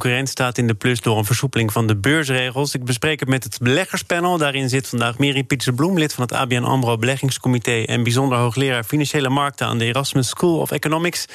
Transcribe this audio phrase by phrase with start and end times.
[0.00, 2.74] concurrent staat in de plus door een versoepeling van de beursregels.
[2.74, 4.38] Ik bespreek het met het beleggerspanel.
[4.38, 7.82] Daarin zit vandaag Miri Pietersbloem, lid van het ABN AMRO Beleggingscomité...
[7.82, 11.26] en bijzonder hoogleraar Financiële Markten aan de Erasmus School of Economics.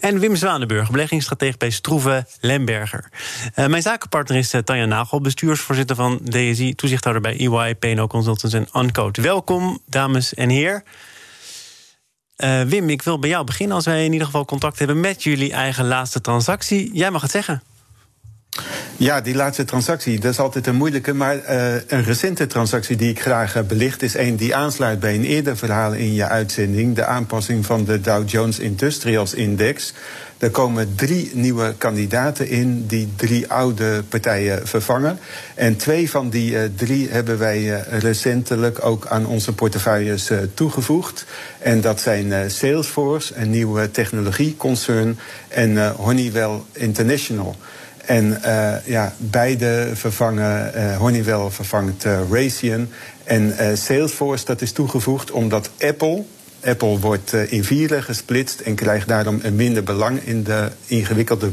[0.00, 3.10] En Wim Zwanenburg, beleggingsstratege bij Stroeve Lemberger.
[3.56, 6.74] Uh, mijn zakenpartner is uh, Tanja Nagel, bestuursvoorzitter van DSI...
[6.74, 9.22] toezichthouder bij EY, PNO Consultants en Uncode.
[9.22, 10.84] Welkom, dames en heren.
[12.36, 15.22] Uh, Wim, ik wil bij jou beginnen als wij in ieder geval contact hebben met
[15.22, 16.90] jullie eigen laatste transactie.
[16.92, 17.62] Jij mag het zeggen.
[18.98, 21.12] Ja, die laatste transactie, dat is altijd een moeilijke.
[21.12, 24.02] Maar uh, een recente transactie die ik graag belicht...
[24.02, 26.94] is een die aansluit bij een eerder verhaal in je uitzending.
[26.94, 29.92] De aanpassing van de Dow Jones Industrials Index.
[30.38, 35.18] Er komen drie nieuwe kandidaten in die drie oude partijen vervangen.
[35.54, 41.24] En twee van die uh, drie hebben wij recentelijk ook aan onze portefeuilles toegevoegd.
[41.58, 45.18] En dat zijn Salesforce, een nieuwe technologieconcern...
[45.48, 47.56] en Honeywell International...
[48.06, 52.88] En uh, ja, beide vervangen, uh, Honeywell vervangt uh, Raytheon.
[53.24, 56.24] En Salesforce, dat is toegevoegd omdat Apple...
[56.64, 61.50] Apple wordt in vieren gesplitst en krijgt daarom een minder belang in de ingewikkelde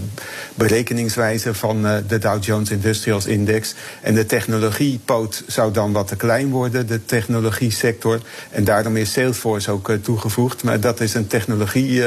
[0.56, 3.74] berekeningswijze van de Dow Jones Industrials Index.
[4.02, 8.20] En de technologiepoot zou dan wat te klein worden, de technologiesector.
[8.50, 10.64] En daarom is Salesforce ook toegevoegd.
[10.64, 12.04] Maar dat is een technologie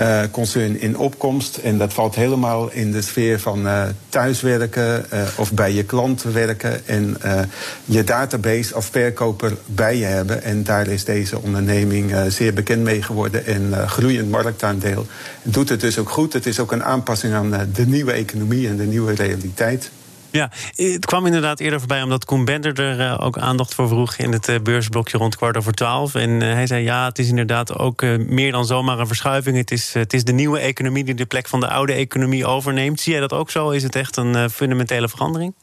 [0.00, 1.56] uh, concern in opkomst.
[1.56, 6.22] En dat valt helemaal in de sfeer van uh, thuiswerken uh, of bij je klant
[6.22, 6.86] werken.
[6.86, 7.16] En
[7.84, 10.42] je database als verkoper bij je hebben.
[10.42, 13.46] En daar is deze onderneming zeer bekend mee geworden.
[13.46, 15.06] En groeiend marktaandeel.
[15.42, 16.32] Doet het dus ook goed.
[16.32, 19.90] Het is ook een aanpassing aan de nieuwe economie en de nieuwe realiteit.
[20.30, 24.16] Ja, het kwam inderdaad eerder voorbij omdat Koen Bender er eh, ook aandacht voor vroeg
[24.16, 26.14] in het eh, beursblokje rond kwart over twaalf.
[26.14, 29.56] En eh, hij zei: ja, het is inderdaad ook meer dan zomaar een verschuiving.
[29.56, 33.00] Het is, het is de nieuwe economie die de plek van de oude economie overneemt.
[33.00, 33.70] Zie jij dat ook zo?
[33.70, 35.54] Is het echt een fundamentele verandering?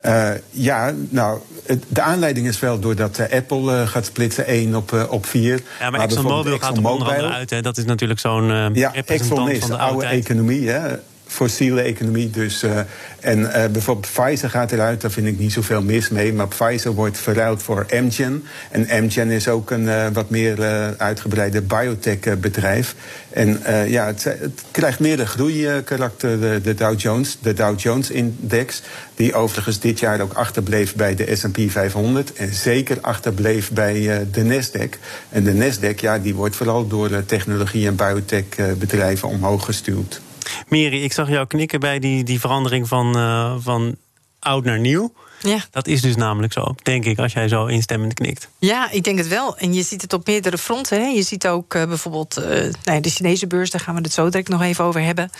[0.00, 1.40] Uh, ja, nou,
[1.88, 5.60] de aanleiding is wel doordat uh, Apple uh, gaat splitsen 1 op, op 4.
[5.80, 7.50] Ja, maar, ExxonMobil gaat er onder andere uit.
[7.50, 7.62] Hè?
[7.62, 10.68] Dat is natuurlijk zo'n ja, Exxon is van de oude economie.
[10.68, 10.96] Hè?
[11.34, 12.30] Fossiele economie.
[12.30, 12.78] Dus, uh,
[13.20, 16.32] en uh, bijvoorbeeld Pfizer gaat eruit, daar vind ik niet zoveel mis mee.
[16.32, 18.44] Maar Pfizer wordt verruild voor Amgen.
[18.70, 20.62] En Amgen is ook een uh, wat meer
[20.98, 22.94] uitgebreide biotech-bedrijf.
[23.30, 24.36] En ja, het,
[24.70, 27.38] krijgt meer de groeikarakter, de, de Dow Jones.
[27.42, 28.82] De Dow Jones-index,
[29.14, 32.32] die overigens dit jaar ook achterbleef bij de S&P 500.
[32.32, 34.98] En zeker achterbleef bij de Nasdaq.
[35.28, 40.20] En de Nasdaq, ja, die wordt vooral door technologie- en biotech-bedrijven omhoog gestuurd.
[40.68, 43.96] Miri, ik zag jou knikken bij die, die verandering van, uh, van
[44.38, 45.12] oud naar nieuw.
[45.48, 45.58] Ja.
[45.70, 48.48] Dat is dus namelijk zo, denk ik, als jij zo instemmend knikt.
[48.58, 49.56] Ja, ik denk het wel.
[49.58, 51.00] En je ziet het op meerdere fronten.
[51.00, 51.06] Hè.
[51.06, 54.24] Je ziet ook uh, bijvoorbeeld uh, nou de Chinese beurs, daar gaan we het zo
[54.24, 55.30] direct nog even over hebben.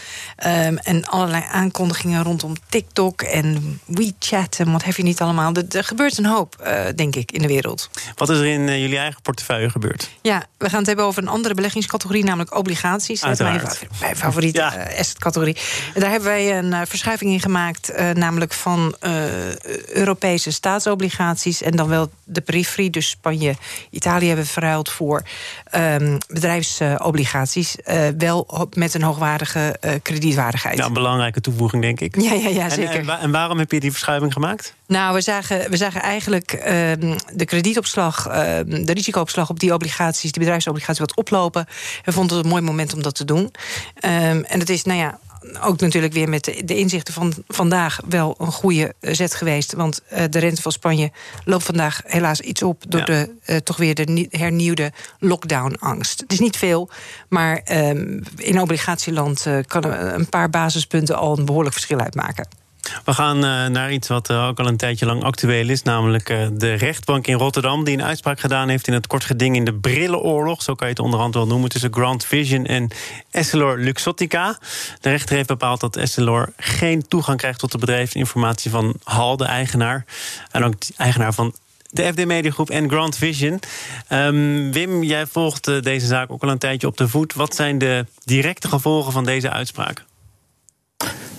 [0.47, 5.53] Um, en allerlei aankondigingen rondom TikTok en WeChat en wat heb je niet allemaal.
[5.71, 7.91] Er, gebeurt een hoop, uh, denk ik, in de wereld.
[8.15, 10.11] Wat is er in jullie eigen portefeuille gebeurd?
[10.23, 13.23] Ja, we gaan het hebben over een andere beleggingscategorie, namelijk obligaties.
[13.23, 13.37] Mijn,
[14.01, 14.89] mijn favoriete ja.
[14.99, 15.57] assetcategorie.
[15.95, 18.95] Daar hebben wij een verschuiving in gemaakt, namelijk van
[19.95, 23.55] Europese staatsobligaties en dan wel de peripherie, dus Spanje,
[23.91, 25.23] Italië hebben verruild voor
[25.77, 27.77] um, bedrijfsobligaties.
[27.87, 30.79] Uh, wel met een hoogwaardige uh, kredietwaardigheid.
[30.79, 32.21] Ja, een belangrijke toevoeging, denk ik.
[32.21, 33.09] Ja, ja, ja zeker.
[33.09, 34.75] En, en, waarom heb je die verschuiving gemaakt?
[34.87, 36.63] Nou, we zagen, we zagen eigenlijk uh,
[37.33, 38.23] de kredietopslag,
[38.67, 41.67] de risicoopslag op die obligaties, die bedrijfsobligaties, wat oplopen.
[42.05, 43.51] We vonden het een mooi moment om dat te doen.
[44.01, 45.19] En het is, nou ja,
[45.63, 49.73] ook natuurlijk weer met de, inzichten van vandaag wel een goede eh, zet geweest.
[49.73, 51.11] Want uh, de rente van Spanje
[51.45, 53.07] loopt vandaag helaas iets op door ja.
[53.07, 56.21] de, uh, toch weer de hernieuwde lockdown-angst.
[56.21, 56.91] Het is niet veel,
[57.29, 62.49] maar um, in obligatieland uh, kan een paar basispunten al een behoorlijk verschil uitmaken.
[63.05, 65.83] We gaan uh, naar iets wat uh, ook al een tijdje lang actueel is.
[65.83, 67.85] Namelijk uh, de rechtbank in Rotterdam.
[67.85, 70.63] Die een uitspraak gedaan heeft in het kort geding in de brillenoorlog.
[70.63, 71.69] Zo kan je het onderhand wel noemen.
[71.69, 72.91] Tussen Grand Vision en
[73.31, 74.59] Essilor Luxottica.
[75.01, 79.45] De rechter heeft bepaald dat Essilor geen toegang krijgt tot de bedrijfsinformatie van Hal, de
[79.45, 80.05] eigenaar.
[80.51, 81.55] En ook de eigenaar van
[81.91, 83.61] de FD Mediagroep en Grand Vision.
[84.09, 87.35] Um, Wim, jij volgt deze zaak ook al een tijdje op de voet.
[87.35, 90.05] Wat zijn de directe gevolgen van deze uitspraak?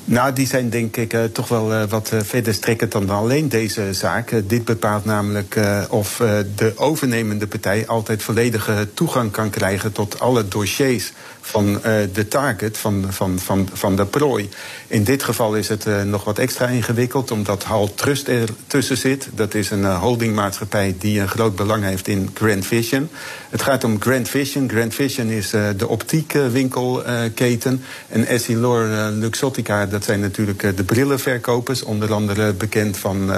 [0.07, 3.49] Nou, die zijn denk ik uh, toch wel uh, wat uh, verder strekkend dan alleen
[3.49, 4.33] deze zaak.
[4.47, 5.59] dit bepaalt namelijk
[5.89, 6.21] of
[6.55, 11.11] de overnemende partij altijd volledige toegang kan krijgen tot alle dossiers
[11.47, 11.81] van
[12.13, 14.49] de target, van, van, van, van de prooi.
[14.87, 19.29] In dit geval is het nog wat extra ingewikkeld, omdat Hal Trust er tussen zit.
[19.35, 23.09] Dat is een holdingmaatschappij die een groot belang heeft in Grand Vision.
[23.49, 24.69] Het gaat om Grand Vision.
[24.69, 27.83] Grand Vision is de optiekwinkelketen.
[28.09, 33.31] en Essilor Luxottica dat zijn natuurlijk eh, de brillenverkopers, onder andere bekend van,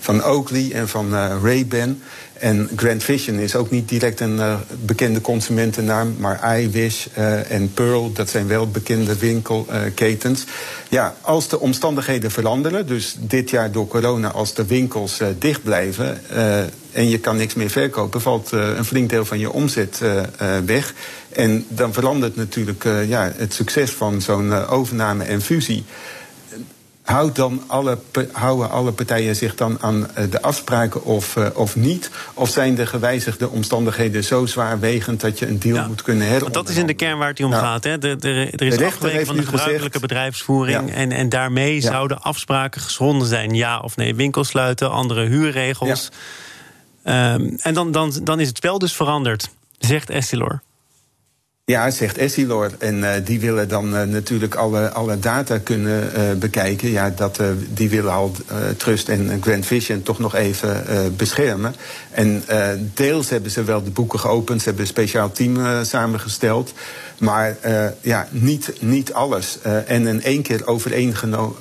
[0.00, 2.00] van Oakley en van Ray-Ban.
[2.40, 4.54] En Grand Vision is ook niet direct een uh,
[4.84, 10.44] bekende consumentennaam, maar iWish uh, en Pearl, dat zijn wel bekende winkelketens.
[10.88, 15.62] ja, als de omstandigheden veranderen, dus dit jaar door corona, als de winkels uh, dicht
[15.62, 16.20] blijven
[16.92, 20.00] en je kan niks meer verkopen, valt een flink deel van je omzet
[20.64, 20.94] weg.
[21.32, 25.84] En dan verandert natuurlijk ja, het succes van zo'n overname en fusie
[27.10, 27.98] houdt dan alle,
[28.32, 32.10] houden alle partijen zich dan aan eh, de afspraken of, uh, of niet?
[32.34, 36.40] Of zijn de gewijzigde omstandigheden zo zwaarwegend dat je een deal moet kunnen?
[36.40, 37.84] Want dat is in de kern waar het om nou, gaat.
[37.84, 37.98] Hè?
[37.98, 40.88] De, de, er is de van de gebruikelijke gezegd, bedrijfsvoering.
[40.88, 40.94] Ja.
[40.94, 41.80] En, en daarmee ja.
[41.80, 43.54] zouden afspraken geschonden zijn.
[43.54, 46.08] Ja of nee, winkels sluiten, andere huurregels.
[47.04, 50.62] Um, en dan, dan, dan is het spel dus veranderd, zegt Essilor.
[51.70, 52.70] Ja, zegt Essilor.
[52.78, 56.90] En uh, die willen dan uh, natuurlijk alle, alle data kunnen uh, bekijken.
[56.90, 57.40] Ja, dat,
[57.74, 58.32] die willen al
[58.76, 60.84] Trust en Grand Vision toch nog even
[61.16, 61.74] beschermen.
[62.10, 62.44] En
[62.94, 64.58] deels hebben ze wel de boeken geopend.
[64.58, 66.72] Ze hebben een speciaal team samengesteld.
[67.20, 69.58] Maar uh, ja, niet, niet alles.
[69.66, 70.66] Uh, en een één keer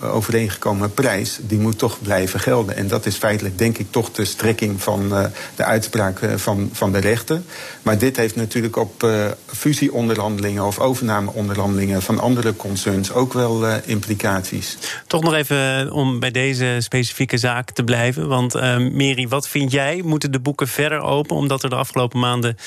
[0.01, 2.75] overeengekomen prijs, die moet toch blijven gelden.
[2.75, 5.25] En dat is feitelijk, denk ik, toch de strekking van uh,
[5.55, 7.41] de uitspraak van, van de rechter.
[7.81, 9.07] Maar dit heeft natuurlijk op
[9.45, 14.77] fusieonderhandelingen of overnameonderhandelingen van andere concerns ook wel implicaties.
[15.07, 18.27] Toch nog even om bij deze specifieke zaak te blijven.
[18.27, 18.53] Want
[18.93, 20.01] Mary, wat vind jij?
[20.05, 21.35] Moeten de boeken verder open?
[21.35, 22.57] Omdat er de afgelopen maanden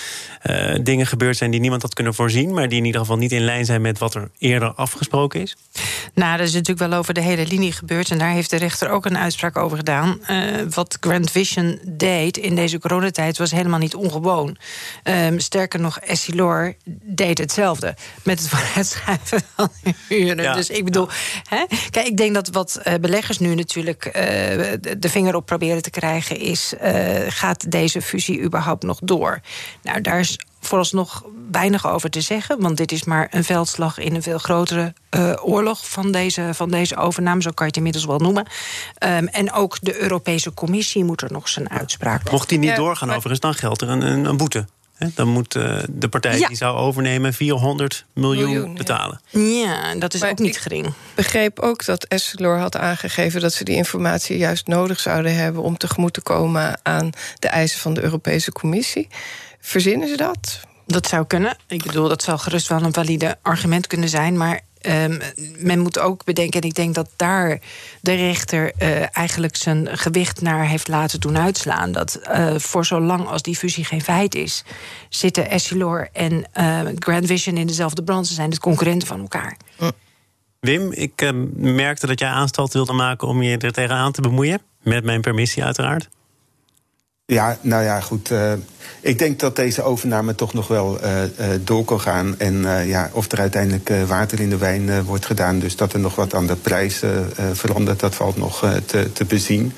[0.82, 3.44] dingen gebeurd zijn die niemand had kunnen voorzien, maar die in ieder geval niet in
[3.44, 5.56] lijn zijn met wat er eerder afgesproken is?
[6.14, 8.10] Nou, dat is natuurlijk wel over de hele linie gebeurd.
[8.10, 10.20] En daar heeft de rechter ook een uitspraak over gedaan.
[10.30, 14.56] Uh, wat Grand Vision deed in deze coronatijd was helemaal niet ongewoon.
[15.04, 17.94] Um, sterker nog, Essilor deed hetzelfde.
[18.22, 19.68] Met het vooruitschuiven van.
[20.08, 20.54] Ja.
[20.54, 21.08] Dus ik bedoel,
[21.48, 21.64] hè?
[21.90, 24.12] kijk, ik denk dat wat uh, beleggers nu natuurlijk uh,
[24.98, 26.74] de vinger op proberen te krijgen is:
[27.28, 29.40] gaat deze fusie überhaupt nog door?
[29.82, 32.60] Nou, daar is vooralsnog weinig over te zeggen.
[32.60, 36.70] Want dit is maar een veldslag in een veel grotere uh, oorlog van deze, van
[36.70, 37.42] deze overname.
[37.42, 38.46] Zo kan je het inmiddels wel noemen.
[38.98, 43.08] Um, en ook de Europese Commissie moet er nog zijn uitspraak Mocht die niet doorgaan
[43.08, 43.16] maar...
[43.16, 44.66] overigens, dan geldt er een, een, een boete.
[45.14, 46.48] Dan moet uh, de partij ja.
[46.48, 49.20] die zou overnemen 400 miljoen, miljoen betalen.
[49.28, 50.86] Ja, dat is maar ook niet gering.
[50.86, 55.62] Ik begreep ook dat Essilor had aangegeven dat ze die informatie juist nodig zouden hebben
[55.62, 59.08] om tegemoet te komen aan de eisen van de Europese Commissie.
[59.64, 60.60] Verzinnen ze dat?
[60.86, 61.56] Dat zou kunnen.
[61.66, 64.36] Ik bedoel, dat zou gerust wel een valide argument kunnen zijn.
[64.36, 65.20] Maar um,
[65.58, 67.60] men moet ook bedenken, en ik denk dat daar
[68.00, 71.92] de rechter uh, eigenlijk zijn gewicht naar heeft laten doen uitslaan.
[71.92, 74.64] Dat uh, voor zolang als die fusie geen feit is,
[75.08, 79.56] zitten Essilor en uh, Grand Vision in dezelfde branche, zijn het concurrenten van elkaar.
[80.60, 84.60] Wim, ik merkte dat jij aanstalt wilde maken om je er tegenaan te bemoeien.
[84.82, 86.08] Met mijn permissie, uiteraard.
[87.32, 88.30] Ja, nou ja, goed.
[88.30, 88.52] Uh,
[89.00, 92.38] ik denk dat deze overname toch nog wel uh, uh, door kan gaan.
[92.38, 96.14] En ja, of er uiteindelijk water in de wijn wordt gedaan, dus dat er nog
[96.14, 97.02] wat aan de prijs
[97.52, 99.72] verandert, dat valt nog te, te bezien.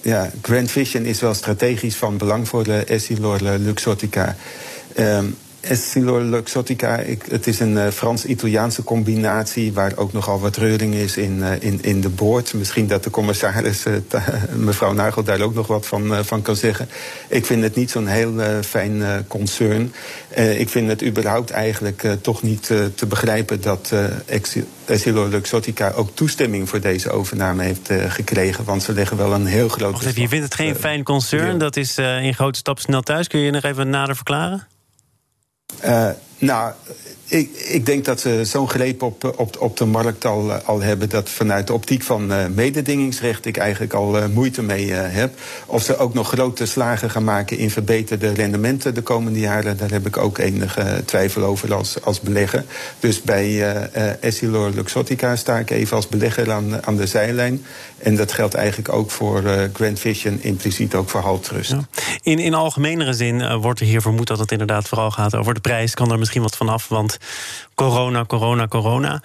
[0.00, 4.36] ja, Grand Vision is wel strategisch van belang voor de Essilor Luxottica.
[4.94, 5.24] Ehm,
[5.68, 9.72] Essilor Luxottica, ik, het is een uh, Frans-Italiaanse combinatie...
[9.72, 12.54] waar ook nogal wat reuring is in, uh, in, in de boord.
[12.54, 13.94] Misschien dat de commissaris, uh,
[14.56, 16.88] mevrouw Nagel, daar ook nog wat van, van kan zeggen.
[17.28, 19.92] Ik vind het niet zo'n heel fijn concern.
[20.34, 23.60] ik vind het überhaupt eigenlijk toch niet te begrijpen...
[23.60, 23.92] dat
[24.84, 28.64] Essilor Luxottica ook toestemming voor deze overname heeft gekregen.
[28.64, 29.92] Want ze leggen wel een heel groot...
[29.92, 31.58] Wacht even, je vindt het geen fijn concern?
[31.58, 33.28] Dat is in grote stap snel thuis.
[33.28, 34.66] Kun je nog even nader verklaren?
[35.82, 36.72] Uh, nou,
[37.26, 41.08] ik, ik, denk dat ze zo'n greep op, op, op de markt al, al hebben...
[41.08, 45.38] dat vanuit de optiek van uh, mededingingsrecht ik eigenlijk al uh, moeite mee uh, heb.
[45.66, 49.76] Of ze ook nog grote slagen gaan maken in verbeterde rendementen de komende jaren...
[49.76, 52.64] daar heb ik ook enige twijfel over als, als belegger.
[53.00, 53.62] Dus bij
[54.20, 57.64] Essilor Luxottica sta ik even als belegger aan, aan de zijlijn.
[57.98, 61.74] En dat geldt eigenlijk ook voor Grand Vision, impliciet ook voor Haltrust.
[62.22, 65.60] In, in algemenere zin wordt er hier vermoed dat het inderdaad vooral gaat over de
[65.60, 65.94] prijs.
[65.94, 67.18] Kan er misschien wat vanaf, want
[67.74, 69.22] corona, corona, corona.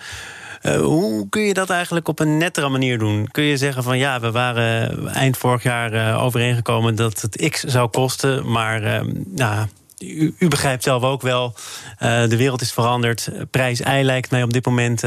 [0.62, 3.27] hoe kun je dat eigenlijk op een nettere manier doen?
[3.32, 7.89] Kun je zeggen van ja, we waren eind vorig jaar overeengekomen dat het X zou
[7.89, 9.68] kosten, maar ehm, nou,
[10.00, 11.56] u, u, begrijpt zelf ook wel,
[12.00, 13.29] de wereld is veranderd.
[13.51, 15.03] Prijs ei lijkt mij op dit moment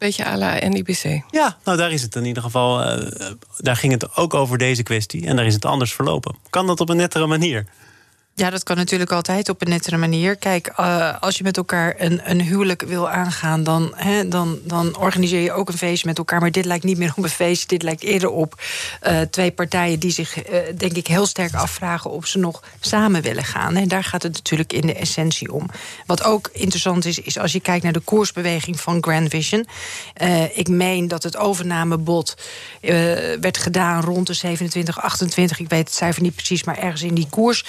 [0.00, 1.22] Beetje à la NIBC.
[1.30, 2.98] Ja, nou daar is het in ieder geval.
[3.56, 5.26] daar ging het ook over deze kwestie.
[5.26, 6.36] En daar is het anders verlopen.
[6.50, 7.66] Kan dat op een nettere manier?
[8.40, 10.36] Ja, dat kan natuurlijk altijd op een nettere manier.
[10.36, 14.96] Kijk, uh, als je met elkaar een, een huwelijk wil aangaan, dan, hè, dan, dan
[14.96, 16.40] organiseer je ook een feestje met elkaar.
[16.40, 17.66] Maar dit lijkt niet meer op een feestje.
[17.66, 18.62] Dit lijkt eerder op
[19.02, 23.22] uh, twee partijen die zich, uh, denk ik, heel sterk afvragen of ze nog samen
[23.22, 23.76] willen gaan.
[23.76, 25.66] En daar gaat het natuurlijk in de essentie om.
[26.06, 29.66] Wat ook interessant is, is als je kijkt naar de koersbeweging van Grand Vision.
[30.54, 32.34] ik meen dat het overnamebod
[33.40, 35.58] werd gedaan rond de 27, 28.
[35.58, 37.64] Ik weet het cijfer niet precies, maar ergens in die koers.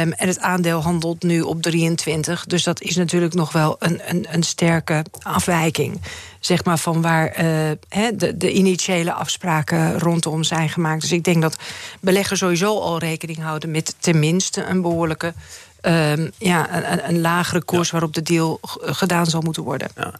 [0.00, 2.44] En het aandeel handelt nu op 23.
[2.46, 6.00] Dus dat is natuurlijk nog wel een, een, een sterke afwijking.
[6.40, 11.00] Zeg maar van waar uh, de, de initiële afspraken rondom zijn gemaakt.
[11.00, 11.56] Dus ik denk dat
[12.00, 15.34] beleggers sowieso al rekening houden met tenminste een behoorlijke
[15.82, 19.88] uh, ja, een, een, lagere koers waarop de deal gedaan zal moeten worden.
[19.96, 20.12] Ja.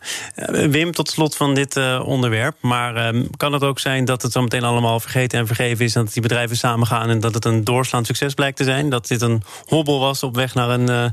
[0.68, 2.56] Wim, tot slot van dit uh, onderwerp.
[2.60, 5.94] Maar uh, kan het ook zijn dat het zo meteen allemaal vergeten en vergeven is...
[5.94, 8.90] en dat die bedrijven samengaan en dat het een doorslaand succes blijkt te zijn?
[8.90, 11.04] Dat dit een hobbel was op weg naar een uh,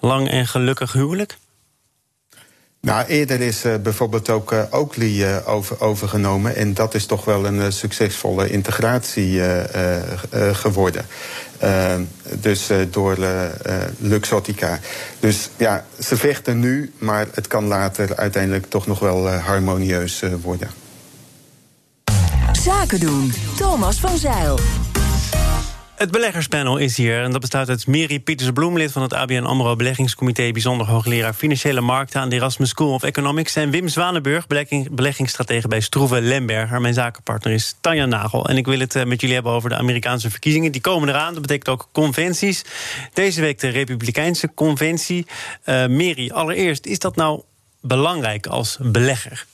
[0.00, 1.38] lang en gelukkig huwelijk?
[2.86, 6.56] Nou, eerder is uh, bijvoorbeeld ook uh, Oakley uh, over, overgenomen.
[6.56, 9.40] En dat is toch wel een succesvolle integratie
[10.52, 11.06] geworden.
[12.30, 13.16] dus door
[13.98, 14.78] Luxottica.
[15.20, 20.70] Dus ja, ze vechten nu, maar het kan later uiteindelijk toch nog wel harmonieus worden.
[22.52, 23.32] Zaken doen.
[23.56, 24.58] Thomas van Zeil.
[26.02, 27.22] Het beleggerspanel is hier.
[27.22, 30.52] En dat bestaat uit Miri Pieters-Bloem, lid van het ABN AMRO Beleggingscomité...
[30.52, 33.56] bijzonder hoogleraar Financiële Markten aan de Erasmus School of Economics...
[33.56, 36.80] en Wim Zwanenburg, belegging, beleggingsstratege bij Stroeve Lemberger.
[36.80, 38.48] Mijn zakenpartner is Tanja Nagel.
[38.48, 40.72] En ik wil het eh, met jullie hebben over de Amerikaanse verkiezingen.
[40.72, 42.64] Die komen eraan, dat betekent ook conventies.
[43.12, 45.26] Deze week de Republikeinse conventie.
[45.66, 47.42] Uh, allereerst, is dat nou
[47.80, 49.46] belangrijk als belegger?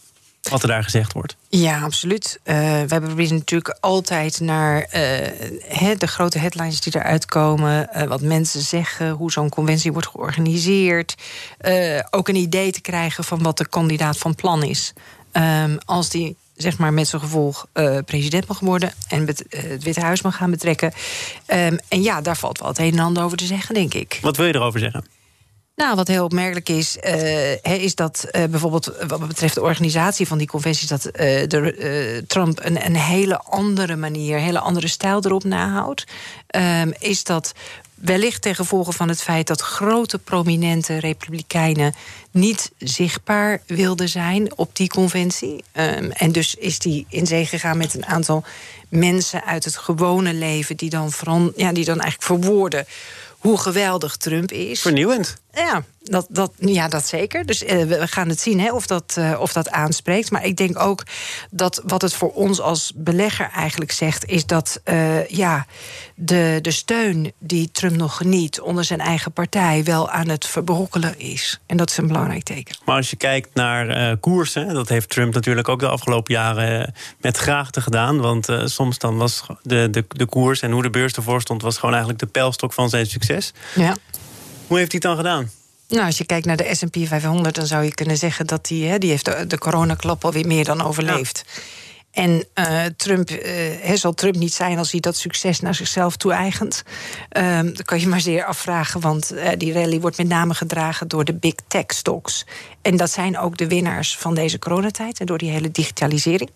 [0.50, 1.36] Wat er daar gezegd wordt.
[1.48, 2.40] Ja, absoluut.
[2.44, 8.20] Uh, we proberen natuurlijk altijd naar uh, de grote headlines die eruit komen, uh, wat
[8.20, 11.14] mensen zeggen, hoe zo'n conventie wordt georganiseerd.
[12.10, 14.92] ook een idee te krijgen van wat de kandidaat van plan is.
[15.32, 17.66] Um, als die zeg maar met zijn gevolg
[18.04, 19.44] president mag worden en het
[19.80, 20.92] Witte Huis mag gaan betrekken.
[21.46, 24.18] Um, en ja, daar valt wel het een en ander over te zeggen, denk ik.
[24.22, 25.04] Wat wil je erover zeggen?
[25.78, 30.38] Nou, wat heel opmerkelijk is, uh, is dat uh, bijvoorbeeld wat betreft de organisatie van
[30.38, 35.24] die conventies, dat uh, de, Trump een, een, hele andere manier, een hele andere stijl
[35.24, 36.04] erop nahoudt.
[36.46, 37.52] Ehm, is dat
[37.94, 41.94] wellicht ten gevolge van het feit dat grote prominente republikeinen
[42.30, 45.64] niet zichtbaar wilden zijn op die conventie.
[45.72, 48.44] Um, en dus is die in zee gegaan met een aantal
[48.88, 51.12] mensen uit het gewone leven die dan,
[51.56, 52.86] ja, die dan eigenlijk verwoorden
[53.38, 54.80] hoe geweldig Trump is.
[54.80, 55.36] Vernieuwend.
[55.52, 57.46] Ja, dat, dat, ja, dat zeker.
[57.46, 60.30] Dus uh, we gaan het zien hè, of, dat, uh, of dat aanspreekt.
[60.30, 61.02] Maar ik denk ook
[61.50, 64.24] dat wat het voor ons als belegger eigenlijk zegt...
[64.24, 65.66] is dat uh, ja,
[66.14, 69.84] de, de steun die Trump nog geniet onder zijn eigen partij...
[69.84, 71.60] wel aan het verbrokkelen is.
[71.66, 72.76] En dat is een belangrijk teken.
[72.84, 74.74] Maar als je kijkt naar koersen...
[74.74, 78.20] dat heeft Trump natuurlijk ook de afgelopen jaren met graagte gedaan.
[78.20, 81.62] Want soms dan was de, de, de koers en hoe de beurs ervoor stond...
[81.62, 83.52] was gewoon eigenlijk de pijlstok van zijn succes.
[83.74, 83.96] Ja.
[84.66, 85.50] Hoe heeft hij het dan gedaan?
[85.88, 88.86] Nou, als je kijkt naar de S&P 500, dan zou je kunnen zeggen dat die,
[88.86, 91.44] hè, die heeft de, de coronaklap alweer meer dan overleefd.
[92.10, 96.82] En uh, Trump uh, zal Trump niet zijn als hij dat succes naar zichzelf toe-eigent.
[97.32, 101.08] Uh, dat kan je maar zeer afvragen, want uh, die rally wordt met name gedragen
[101.08, 102.46] door de big tech stocks.
[102.82, 106.50] En dat zijn ook de winnaars van deze coronatijd en door die hele digitalisering.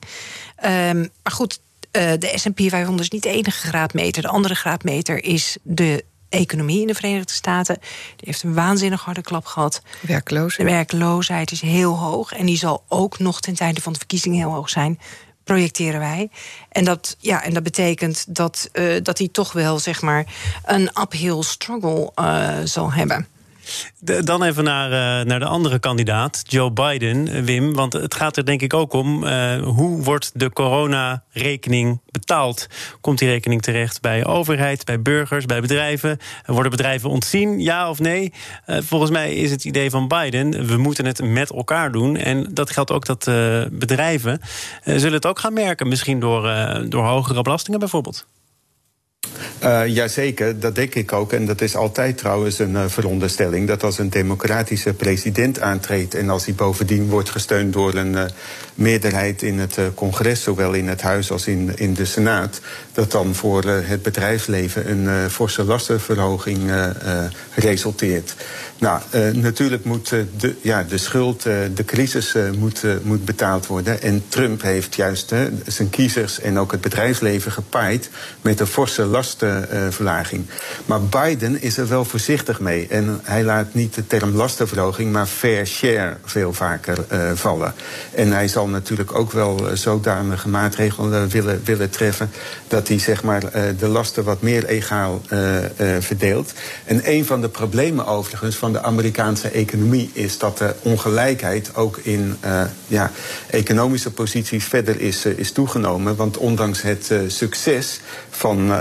[0.57, 1.61] Ehm, maar goed,
[1.91, 4.23] de SP 500 is niet de enige graadmeter.
[4.23, 7.79] De andere graadmeter is de economie in de Verenigde Staten.
[8.17, 9.83] Die heeft een waanzinnig harde klap gehad.
[10.01, 10.69] Werkloosheid.
[10.69, 12.33] De werkloosheid is heel hoog.
[12.33, 14.99] En die zal ook nog ten tijde van de verkiezingen heel hoog zijn.
[15.45, 16.31] Projecteren wij.
[16.69, 20.27] En dat, ja, en dat betekent dat, uh, dat hij toch wel zeg maar,
[20.65, 23.27] een uphill struggle uh, zal hebben
[24.25, 27.75] dan even naar, uh, naar de andere kandidaat, Joe Biden, eh, Wim.
[27.75, 32.67] Want het gaat er denk ik ook om uh, hoe wordt de coronarekening betaald?
[33.01, 36.19] Komt die rekening terecht bij overheid, bij burgers, bij bedrijven?
[36.47, 38.33] Worden bedrijven ontzien, ja of nee?
[38.67, 42.17] Uh, volgens mij is het idee van Biden, we moeten het met elkaar doen.
[42.17, 43.25] En dat geldt ook dat
[43.73, 44.41] bedrijven
[44.85, 45.89] zullen het ook gaan merken.
[45.89, 46.43] Misschien door,
[46.89, 48.27] door hogere belastingen bijvoorbeeld.
[49.65, 51.33] Uh, jazeker, dat denk ik ook.
[51.33, 53.69] En dat is altijd trouwens een uh, veronderstelling.
[53.69, 56.15] Dat als een democratische president aantreedt.
[56.15, 58.25] en als hij bovendien wordt gesteund door een uh,
[58.75, 60.43] meerderheid in het congres.
[60.43, 62.61] zowel in het Huis als in, in de Senaat.
[62.93, 66.61] dat dan voor het bedrijfsleven een forse lastenverhoging
[67.55, 68.35] resulteert.
[68.79, 69.01] Nou,
[69.33, 74.03] natuurlijk moet de, ja, de schuld, de crisis moet, moet betaald worden.
[74.03, 75.33] En Trump heeft juist
[75.67, 78.11] zijn kiezers en ook het bedrijfsleven gepaaid
[78.41, 80.47] met een forse lastenverlaging.
[80.87, 82.87] Maar Biden is er wel voorzichtig mee.
[82.89, 87.75] En hij laat niet de term lastenverhoging, maar fair share veel vaker uh, vallen.
[88.15, 92.31] En hij zal natuurlijk ook wel uh, zodanige maatregelen willen, willen treffen
[92.69, 93.41] dat hij zeg maar,
[93.79, 95.21] de lasten wat meer egaal
[96.01, 96.53] verdeelt.
[96.85, 101.97] En een van de problemen overigens van de Amerikaanse economie is dat de ongelijkheid ook
[101.97, 102.37] in
[102.87, 103.11] ja,
[103.51, 106.17] economische posities verder is, is toegenomen.
[106.17, 108.01] Want ondanks het succes
[108.31, 108.73] van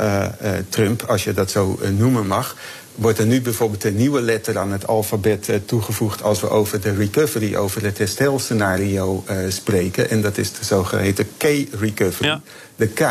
[0.69, 2.55] Trump, als je dat zo noemen mag,
[2.95, 6.81] wordt er nu bijvoorbeeld een nieuwe letter aan het alfabet uh, toegevoegd als we over
[6.81, 10.09] de recovery, over het herstelscenario uh, spreken.
[10.09, 12.27] En dat is de zogeheten K-recovery.
[12.27, 12.41] Ja.
[12.75, 13.01] De K,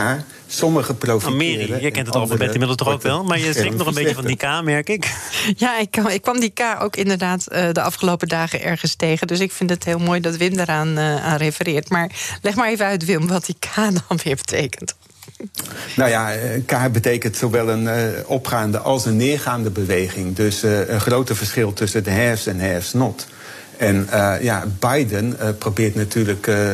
[0.46, 1.36] sommige profiteren.
[1.36, 4.14] Mary, je kent het alfabet inmiddels toch ook wel, maar je schrikt nog een beetje
[4.14, 5.14] van die K, merk ik.
[5.56, 9.26] Ja, ik kwam, ik kwam die K ook inderdaad uh, de afgelopen dagen ergens tegen.
[9.26, 11.88] Dus ik vind het heel mooi dat Wim daaraan aan refereert.
[11.88, 12.10] Maar
[12.42, 14.94] leg maar even uit, Wim, wat die K dan weer betekent.
[15.96, 16.32] Nou ja,
[16.66, 17.94] K betekent zowel een uh,
[18.26, 20.36] opgaande als een neergaande beweging.
[20.36, 22.92] Dus uh, een grote verschil tussen de haves en haves.
[23.80, 26.70] En uh, ja, Biden uh, probeert natuurlijk uh,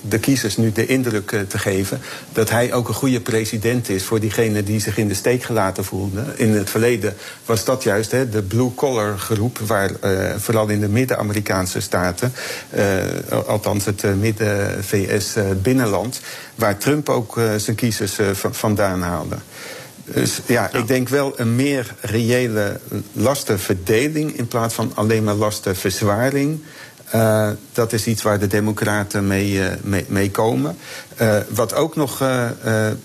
[0.00, 2.00] de kiezers nu de indruk te geven
[2.32, 5.84] dat hij ook een goede president is voor diegenen die zich in de steek gelaten
[5.84, 6.26] voelden.
[6.36, 9.90] In het verleden was dat juist hè, de blue-collar groep, waar
[10.36, 12.32] vooral in de Midden-Amerikaanse staten,
[13.46, 16.20] althans het Midden-VS binnenland,
[16.54, 18.18] waar Trump ook zijn kiezers
[18.50, 19.36] vandaan haalde.
[20.04, 22.80] Dus ja, ik denk wel een meer reële
[23.12, 26.60] lastenverdeling in plaats van alleen maar lastenverzwaring.
[27.14, 30.76] Uh, dat is iets waar de Democraten mee, uh, mee, mee komen.
[31.20, 32.22] Uh, wat ook nog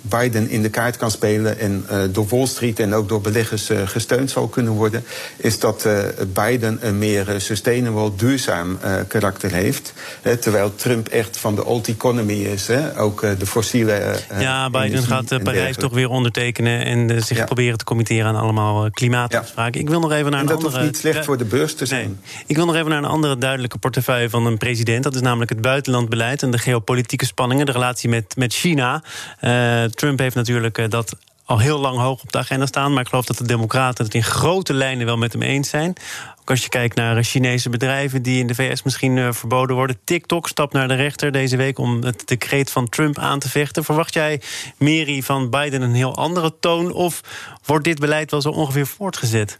[0.01, 4.31] Biden in de kaart kan spelen en door Wall Street en ook door beleggers gesteund
[4.31, 5.03] zal kunnen worden,
[5.37, 5.87] is dat
[6.33, 9.93] Biden een meer sustainable, duurzaam karakter heeft.
[10.39, 14.15] terwijl Trump echt van de old economy is, hè, ook de fossiele.
[14.39, 17.45] ja, Biden gaat Parijs toch weer ondertekenen en zich ja.
[17.45, 19.74] proberen te committeren aan allemaal klimaatafspraken.
[19.74, 19.79] Ja.
[19.79, 20.72] Ik wil nog even naar en een andere.
[20.72, 22.05] Dat hoeft niet slecht voor de beurs te zijn.
[22.05, 22.43] Nee.
[22.45, 25.03] Ik wil nog even naar een andere duidelijke portefeuille van een president.
[25.03, 29.03] Dat is namelijk het buitenlandbeleid en de geopolitieke spanningen, de relatie met, met China.
[29.42, 32.94] Uh, Trump heeft natuurlijk uh, dat al heel lang hoog op de agenda staan.
[32.94, 35.94] Maar ik geloof dat de Democraten het in grote lijnen wel met hem eens zijn.
[36.40, 40.00] Ook als je kijkt naar Chinese bedrijven die in de VS misschien verboden worden.
[40.03, 43.83] TikTok stapt naar de rechter deze week om het decreet van Trump aan te vechten.
[43.83, 44.42] Verwacht jij,
[44.77, 46.92] Mary, van Biden een heel andere toon?
[46.94, 47.22] Of
[47.66, 49.59] wordt dit beleid wel zo ongeveer voortgezet?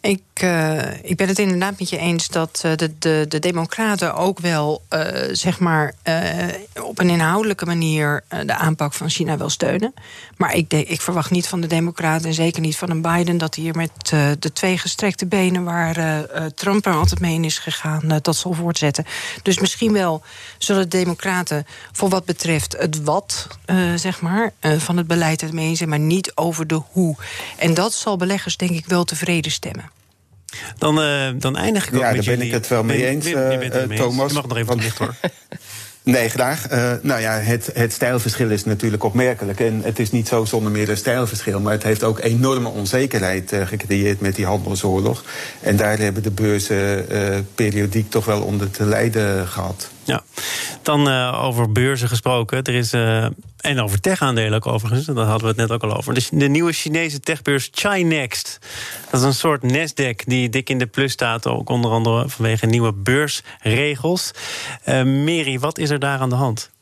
[0.00, 4.14] Ik, uh, ik ben het inderdaad met je eens dat uh, de, de, de Democraten
[4.14, 5.00] ook wel uh,
[5.32, 5.94] zeg maar,
[6.82, 9.94] op een inhoudelijke manier de aanpak van China wil steunen.
[10.36, 13.54] Maar ik, ik verwacht niet van de Democraten en zeker niet van een Biden dat
[13.54, 13.90] hier met
[14.38, 19.04] de twee gestrekte benen waar Trump er altijd mee in is gegaan, dat zal voortzetten.
[19.42, 20.22] Dus misschien wel
[20.58, 23.48] zullen de Democraten voor wat betreft het wat
[23.96, 27.16] zeg maar, van het beleid het mee zijn, maar niet over de hoe.
[27.56, 29.90] En dat zal beleggers denk ik wel tevreden stemmen.
[30.78, 33.26] Dan, uh, dan eindig ik ook ja, met daar ben ik het wel mee eens,
[33.26, 34.28] uh, uh, Thomas.
[34.28, 35.14] Je mag nog even licht hoor.
[36.04, 36.70] Nee, graag.
[36.72, 39.60] Uh, nou ja, het, het stijlverschil is natuurlijk opmerkelijk.
[39.60, 41.60] En het is niet zo zonder meer een stijlverschil.
[41.60, 45.24] Maar het heeft ook enorme onzekerheid uh, gecreëerd met die handelsoorlog.
[45.60, 49.90] En daar hebben de beurzen uh, periodiek toch wel onder te lijden gehad.
[50.02, 50.22] Ja,
[50.82, 52.62] dan over beurzen gesproken.
[52.62, 52.90] Er is,
[53.64, 56.14] en over tech-aandelen ook overigens, daar hadden we het net ook al over.
[56.14, 58.58] Dus de nieuwe Chinese techbeurs Chinext.
[59.10, 62.66] Dat is een soort Nasdaq die dik in de plus staat, ook onder andere vanwege
[62.66, 64.30] nieuwe beursregels.
[64.88, 66.72] Uh, Mary, wat is er daar aan de hand?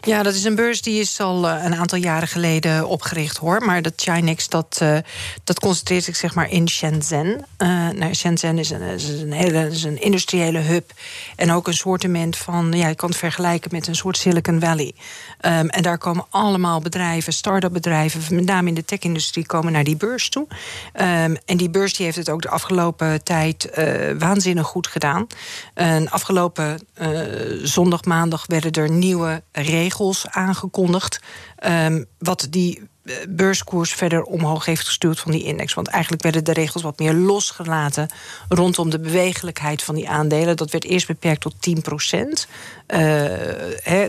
[0.00, 3.64] Ja, dat is een beurs die is al uh, een aantal jaren geleden opgericht hoor.
[3.64, 4.98] Maar dat Chinex dat, uh,
[5.44, 7.44] dat concentreert zich zeg maar in Shenzhen.
[7.58, 10.92] Uh, Shenzhen is een, is een, hele, is een industriële hub.
[11.36, 14.94] En ook een soortement van, ja, je kan het vergelijken met een soort Silicon Valley.
[15.46, 19.84] Um, en daar komen allemaal bedrijven, start-up bedrijven, met name in de tech-industrie, komen naar
[19.84, 20.46] die beurs toe.
[20.94, 23.70] Um, en die beurs die heeft het ook de afgelopen tijd
[24.18, 25.26] waanzinnig goed gedaan.
[26.08, 26.86] afgelopen
[27.62, 31.20] zondag, maandag werden er nieuwe regels aangekondigd.
[31.66, 35.74] Um, wat die eh, beurskoers verder omhoog heeft gestuurd van die index.
[35.74, 38.08] Want eigenlijk werden de regels wat meer losgelaten
[38.48, 40.56] rondom de bewegelijkheid van die aandelen.
[40.56, 42.46] Dat werd eerst beperkt tot 10 procent.
[42.88, 42.98] Uh,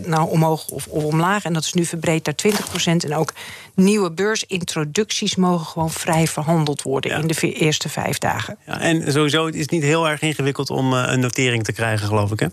[0.04, 1.44] nou, omhoog of, of, omlaag.
[1.44, 3.04] En dat is nu verbreed naar 20 procent.
[3.04, 3.32] En ook
[3.74, 8.58] nieuwe beursintroducties mogen gewoon vrij verhandeld worden in de eerste vijf dagen.
[8.66, 12.06] Ja, en sowieso is het niet heel erg ingewikkeld om uh, een notering te krijgen,
[12.06, 12.46] geloof ik, hè?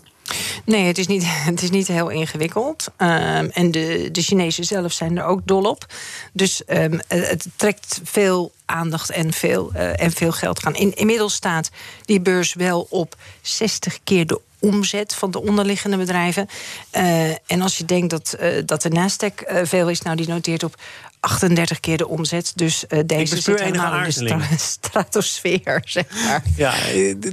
[0.64, 2.86] Nee, het is niet, het is niet heel ingewikkeld.
[2.98, 5.86] Um, en de, de Chinezen zelf zijn er ook dol op.
[6.32, 10.74] Dus um, het trekt veel aandacht en veel, uh, en veel geld gaan.
[10.74, 11.70] In, inmiddels staat
[12.04, 16.48] die beurs wel op 60 keer de omzet van de onderliggende bedrijven.
[16.96, 20.62] Uh, en als je denkt dat, uh, dat de Nasdaq veel is, nou die noteert
[20.62, 20.76] op
[21.20, 22.52] 38 keer de omzet.
[22.54, 26.42] Dus uh, deze zit helemaal in de stratosfeer, zeg maar.
[26.56, 26.74] Ja,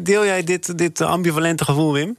[0.02, 2.18] deel jij dit, dit ambivalente gevoel, Wim?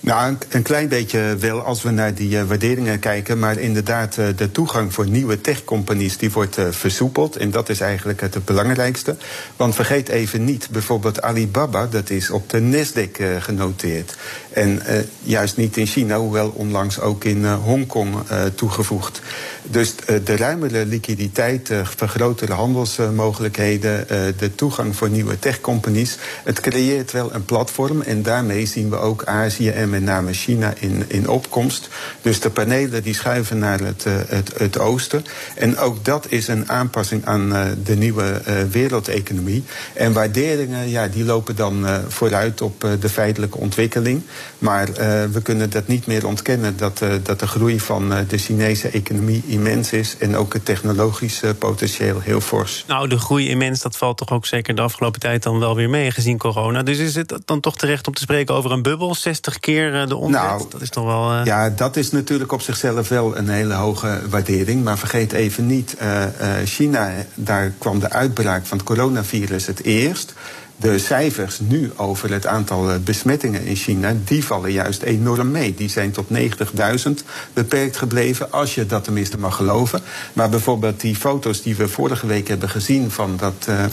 [0.00, 3.38] Nou, een, klein beetje wel als we naar die uh, waarderingen kijken.
[3.38, 7.36] Maar inderdaad, uh, de toegang voor nieuwe techcompanies die wordt uh, versoepeld.
[7.36, 9.16] En dat is eigenlijk het, belangrijkste.
[9.56, 14.16] Want vergeet even niet, bijvoorbeeld Alibaba, dat is op de Nasdaq genoteerd.
[14.52, 14.82] En
[15.22, 18.14] juist niet in China, hoewel onlangs ook in Hongkong
[18.54, 19.20] toegevoegd.
[19.62, 24.06] Dus de ruimere liquiditeit, vergrotere handelsmogelijkheden,
[24.38, 26.18] de toegang voor nieuwe techcompanies.
[26.44, 28.00] Het creëert wel een platform.
[28.00, 31.88] En daarmee zien we ook Azië en met name China in, in opkomst.
[32.22, 35.24] Dus de panelen die schuiven naar het, eh, het, het oosten.
[35.54, 37.48] En ook dat is een aanpassing aan
[37.84, 39.64] de nieuwe wereldeconomie.
[39.92, 44.22] En waarderingen, ja, die lopen dan vooruit op de feitelijke ontwikkeling.
[44.58, 44.88] Maar
[45.32, 49.92] we kunnen dat niet meer ontkennen dat, dat de groei van de Chinese economie immens
[49.92, 50.16] is.
[50.18, 52.84] En ook het technologische potentieel heel fors.
[52.86, 55.90] Nou, de groei immens, dat valt toch ook zeker de afgelopen tijd dan wel weer
[55.90, 56.82] mee, gezien corona.
[56.82, 59.14] Dus is het dan toch terecht om te spreken over een bubbel?
[59.14, 60.42] 60 keer eh, de omzet.
[60.42, 61.32] Nou, dat is toch wel.
[61.32, 61.44] Uh...
[61.44, 64.84] Ja, dat is natuurlijk op zichzelf wel een hele hoge waardering.
[64.84, 66.24] Maar vergeet even niet, uh,
[66.64, 70.34] China, daar kwam de uitbraak van het coronavirus het eerst.
[70.80, 75.74] De cijfers nu over het aantal besmettingen in China, die vallen juist enorm mee.
[75.74, 77.10] Die zijn tot 90.000
[77.52, 80.00] beperkt gebleven, als je dat tenminste mag geloven.
[80.32, 83.66] Maar bijvoorbeeld die foto's die we vorige week hebben gezien van dat.
[83.68, 83.84] Uh,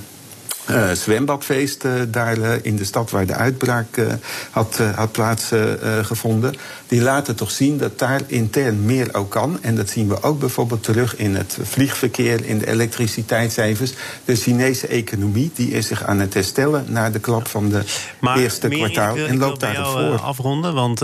[0.69, 4.01] uh, zwembadfeest uh, daar uh, in de stad waar de uitbraak
[4.49, 6.55] had, had plaatsgevonden.
[6.87, 9.57] die laten toch zien dat daar intern meer ook kan.
[9.61, 13.93] En dat zien we ook bijvoorbeeld terug in het vliegverkeer, in de elektriciteitscijfers.
[14.25, 17.83] De Chinese economie die is zich aan het herstellen na de klap van de
[18.19, 19.13] maar, eerste kwartaal.
[19.13, 20.19] Wil, en loopt daarop voor.
[20.19, 21.01] afronden, want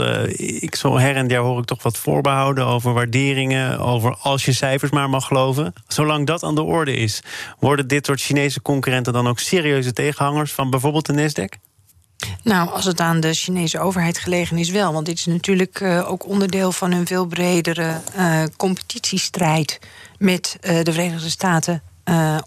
[0.61, 3.79] ik zo her en der hoor ik toch wat voorbehouden over waarderingen.
[3.79, 5.73] Over als je cijfers maar mag geloven.
[5.87, 7.23] Zolang dat aan de orde is,
[7.59, 11.71] worden dit soort Chinese concurrenten dan ook serieuze tegenhangers van bijvoorbeeld de Nasdaq?
[12.43, 14.93] Nou, als het aan de Chinese overheid gelegen is, wel.
[14.93, 19.79] Want dit is natuurlijk uh, ook onderdeel van een veel bredere uh, competitiestrijd
[20.17, 21.83] met uh, de Verenigde Staten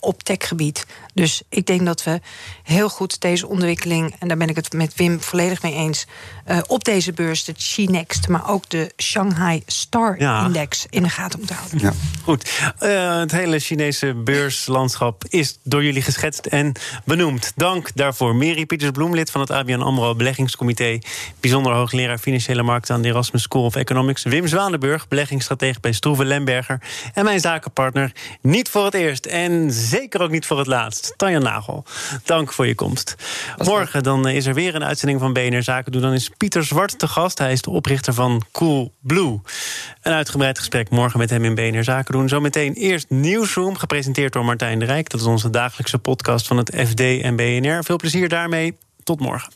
[0.01, 0.87] op techgebied.
[1.15, 2.21] Dus ik denk dat we
[2.63, 6.07] heel goed deze ontwikkeling, en daar ben ik het met Wim volledig mee eens,
[6.51, 11.39] uh, op deze beurs, de Chi-Next, maar ook de Shanghai Star Index in de gaten
[11.39, 11.79] moeten houden.
[11.81, 11.93] Ja.
[12.23, 12.51] Goed,
[12.83, 16.73] uh, het hele Chinese beurslandschap is door jullie geschetst en
[17.05, 17.53] benoemd.
[17.57, 18.37] Dank daarvoor.
[18.37, 20.99] Mary Pieters-Bloem, lid van het ABN AMRO Beleggingscomité,
[21.41, 24.23] bijzonder hoogleraar financiële markten aan de Erasmus School of Economics.
[24.23, 26.81] Wim Zwanenburg, beleggingsstratege bij Stroeve Lemberger.
[27.15, 31.39] En mijn zakenpartner, niet voor het eerst en zeker ook niet voor het laatst, Tanja
[31.39, 31.85] Nagel.
[32.25, 33.15] Dank voor je komst.
[33.65, 36.03] Morgen dan is er weer een uitzending van BNR Zaken doen.
[36.03, 37.39] Dan is Pieter Zwart te gast.
[37.39, 39.41] Hij is de oprichter van Cool Blue.
[40.03, 42.29] Een uitgebreid gesprek morgen met hem in BNR Zaken doen.
[42.29, 45.11] Zometeen eerst Newsroom, gepresenteerd door Martijn de Rijk.
[45.11, 47.85] Dat is onze dagelijkse podcast van het FD en BNR.
[47.85, 48.77] Veel plezier daarmee.
[49.03, 49.56] Tot morgen.